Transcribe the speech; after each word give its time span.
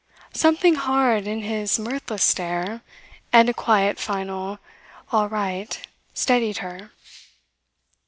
Something 0.33 0.73
hard 0.73 1.27
in 1.27 1.43
his 1.43 1.77
mirthless 1.77 2.23
stare, 2.23 2.81
and 3.31 3.47
a 3.49 3.53
quiet 3.53 3.99
final 3.99 4.57
"All 5.11 5.29
right," 5.29 5.79
steadied 6.15 6.57
her. 6.57 6.89